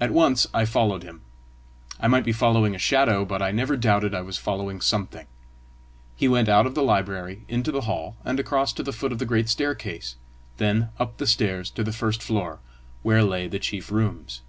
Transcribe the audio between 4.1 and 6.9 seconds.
I was following something. He went out of the